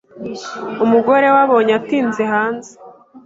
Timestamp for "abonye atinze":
1.45-2.21